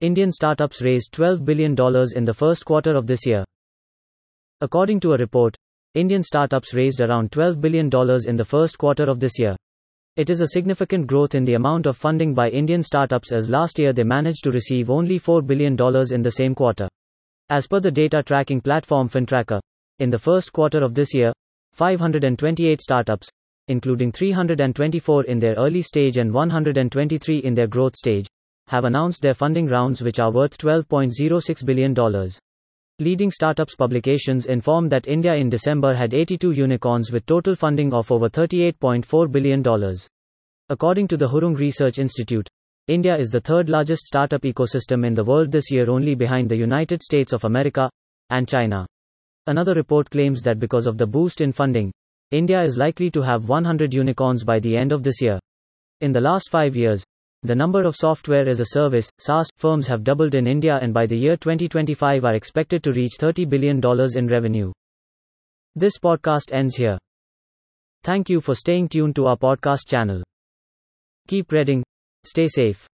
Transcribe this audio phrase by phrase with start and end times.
[0.00, 1.74] Indian startups raised $12 billion
[2.14, 3.44] in the first quarter of this year.
[4.60, 5.56] According to a report,
[5.94, 7.86] Indian startups raised around $12 billion
[8.28, 9.56] in the first quarter of this year.
[10.14, 13.76] It is a significant growth in the amount of funding by Indian startups as last
[13.80, 15.72] year they managed to receive only $4 billion
[16.12, 16.88] in the same quarter.
[17.50, 19.58] As per the data tracking platform FinTracker,
[19.98, 21.32] in the first quarter of this year,
[21.72, 23.26] 528 startups,
[23.66, 28.28] including 324 in their early stage and 123 in their growth stage,
[28.68, 31.94] have announced their funding rounds which are worth $12.06 billion.
[33.00, 38.10] Leading startups publications inform that India in December had 82 unicorns with total funding of
[38.10, 39.62] over $38.4 billion.
[40.68, 42.48] According to the Hurun Research Institute,
[42.88, 46.56] India is the third largest startup ecosystem in the world this year, only behind the
[46.56, 47.88] United States of America
[48.30, 48.86] and China.
[49.46, 51.92] Another report claims that because of the boost in funding,
[52.30, 55.38] India is likely to have 100 unicorns by the end of this year.
[56.00, 57.02] In the last five years,
[57.42, 61.06] the number of software as a service SaaS firms have doubled in India and by
[61.06, 63.80] the year 2025 are expected to reach $30 billion
[64.16, 64.72] in revenue.
[65.76, 66.98] This podcast ends here.
[68.02, 70.22] Thank you for staying tuned to our podcast channel.
[71.28, 71.84] Keep reading,
[72.24, 72.86] stay safe.